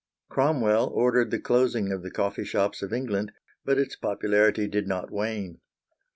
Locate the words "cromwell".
0.29-0.87